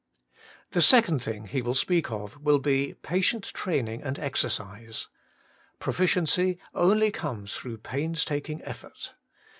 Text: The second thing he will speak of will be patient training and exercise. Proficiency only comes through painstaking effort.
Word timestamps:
The 0.71 0.81
second 0.81 1.21
thing 1.21 1.45
he 1.45 1.61
will 1.61 1.75
speak 1.75 2.09
of 2.09 2.39
will 2.41 2.57
be 2.57 2.95
patient 3.03 3.43
training 3.53 4.01
and 4.01 4.17
exercise. 4.17 5.07
Proficiency 5.77 6.57
only 6.73 7.11
comes 7.11 7.53
through 7.53 7.77
painstaking 7.77 8.63
effort. 8.63 9.13